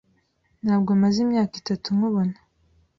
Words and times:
Ntabwo 0.63 0.91
maze 1.01 1.17
imyaka 1.25 1.53
itatu 1.61 1.87
nkubona. 1.95 2.35